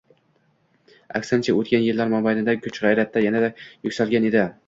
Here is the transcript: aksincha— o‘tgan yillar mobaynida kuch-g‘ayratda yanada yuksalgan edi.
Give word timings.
aksincha— 1.19 1.53
o‘tgan 1.57 1.85
yillar 1.89 2.09
mobaynida 2.15 2.57
kuch-g‘ayratda 2.63 3.23
yanada 3.27 3.53
yuksalgan 3.89 4.29
edi. 4.31 4.43